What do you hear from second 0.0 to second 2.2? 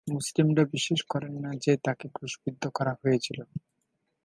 মুসলিমরা বিশ্বাস করেন না যে, তাঁকে